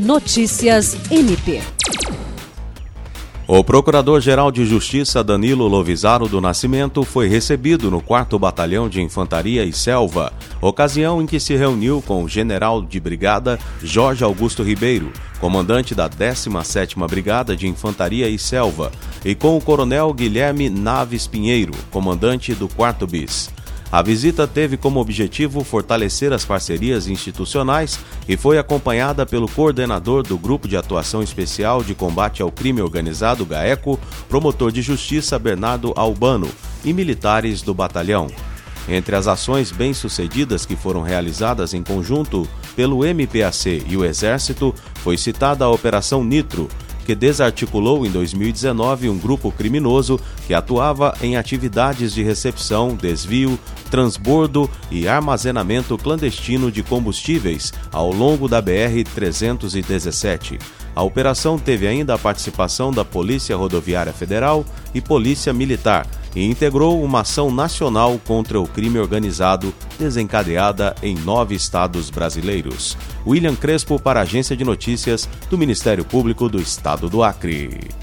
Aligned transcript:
Notícias 0.00 0.96
MP. 1.10 1.60
O 3.46 3.62
Procurador-Geral 3.62 4.50
de 4.50 4.64
Justiça 4.64 5.22
Danilo 5.22 5.68
Lovisaro 5.68 6.26
do 6.26 6.40
Nascimento 6.40 7.04
foi 7.04 7.28
recebido 7.28 7.90
no 7.90 8.00
4 8.00 8.38
Batalhão 8.38 8.88
de 8.88 9.02
Infantaria 9.02 9.62
e 9.62 9.74
Selva, 9.74 10.32
ocasião 10.58 11.20
em 11.20 11.26
que 11.26 11.38
se 11.38 11.54
reuniu 11.54 12.02
com 12.06 12.24
o 12.24 12.28
General 12.28 12.80
de 12.80 12.98
Brigada 12.98 13.58
Jorge 13.82 14.24
Augusto 14.24 14.62
Ribeiro, 14.62 15.12
comandante 15.38 15.94
da 15.94 16.08
17ª 16.08 17.06
Brigada 17.06 17.54
de 17.54 17.68
Infantaria 17.68 18.26
e 18.26 18.38
Selva, 18.38 18.90
e 19.22 19.34
com 19.34 19.54
o 19.54 19.60
Coronel 19.60 20.14
Guilherme 20.14 20.70
Naves 20.70 21.26
Pinheiro, 21.26 21.74
comandante 21.90 22.54
do 22.54 22.68
4 22.68 23.06
BIS. 23.06 23.50
A 23.92 24.02
visita 24.02 24.46
teve 24.46 24.76
como 24.76 25.00
objetivo 25.00 25.64
fortalecer 25.64 26.32
as 26.32 26.44
parcerias 26.44 27.08
institucionais 27.08 27.98
e 28.28 28.36
foi 28.36 28.56
acompanhada 28.56 29.26
pelo 29.26 29.48
coordenador 29.48 30.22
do 30.22 30.38
Grupo 30.38 30.68
de 30.68 30.76
Atuação 30.76 31.22
Especial 31.22 31.82
de 31.82 31.92
Combate 31.92 32.40
ao 32.40 32.52
Crime 32.52 32.80
Organizado, 32.80 33.44
GAECO, 33.44 33.98
promotor 34.28 34.70
de 34.70 34.80
justiça 34.80 35.40
Bernardo 35.40 35.92
Albano 35.96 36.48
e 36.84 36.92
militares 36.92 37.62
do 37.62 37.74
batalhão. 37.74 38.28
Entre 38.88 39.14
as 39.16 39.26
ações 39.26 39.72
bem-sucedidas 39.72 40.64
que 40.64 40.76
foram 40.76 41.02
realizadas 41.02 41.74
em 41.74 41.82
conjunto 41.82 42.48
pelo 42.76 43.04
MPAC 43.04 43.84
e 43.88 43.96
o 43.96 44.04
Exército, 44.04 44.72
foi 45.02 45.18
citada 45.18 45.64
a 45.64 45.68
Operação 45.68 46.22
Nitro, 46.22 46.68
que 47.10 47.14
desarticulou 47.16 48.06
em 48.06 48.10
2019 48.10 49.08
um 49.08 49.18
grupo 49.18 49.50
criminoso 49.50 50.20
que 50.46 50.54
atuava 50.54 51.12
em 51.20 51.36
atividades 51.36 52.14
de 52.14 52.22
recepção, 52.22 52.94
desvio, 52.94 53.58
transbordo 53.90 54.70
e 54.92 55.08
armazenamento 55.08 55.98
clandestino 55.98 56.70
de 56.70 56.84
combustíveis 56.84 57.72
ao 57.90 58.12
longo 58.12 58.46
da 58.46 58.62
BR-317. 58.62 60.60
A 60.94 61.02
operação 61.02 61.58
teve 61.58 61.88
ainda 61.88 62.14
a 62.14 62.18
participação 62.18 62.92
da 62.92 63.04
Polícia 63.04 63.56
Rodoviária 63.56 64.12
Federal 64.12 64.64
e 64.94 65.00
Polícia 65.00 65.52
Militar 65.52 66.06
e 66.34 66.44
integrou 66.44 67.02
uma 67.02 67.20
ação 67.20 67.50
nacional 67.50 68.20
contra 68.26 68.60
o 68.60 68.66
crime 68.66 68.98
organizado 68.98 69.74
desencadeada 69.98 70.94
em 71.02 71.14
nove 71.14 71.54
estados 71.54 72.10
brasileiros. 72.10 72.96
William 73.26 73.56
Crespo 73.56 74.00
para 74.00 74.20
a 74.20 74.22
Agência 74.22 74.56
de 74.56 74.64
Notícias 74.64 75.28
do 75.48 75.58
Ministério 75.58 76.04
Público 76.04 76.48
do 76.48 76.60
Estado 76.60 77.08
do 77.08 77.22
Acre. 77.22 77.99